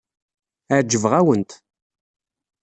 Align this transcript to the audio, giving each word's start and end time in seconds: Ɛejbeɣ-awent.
Ɛejbeɣ-awent. 0.77 1.51